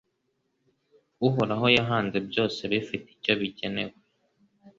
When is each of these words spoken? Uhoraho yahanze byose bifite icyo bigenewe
Uhoraho 1.27 1.65
yahanze 1.77 2.17
byose 2.27 2.61
bifite 2.71 3.07
icyo 3.15 3.33
bigenewe 3.39 3.95